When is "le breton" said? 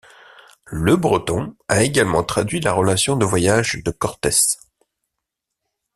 0.65-1.55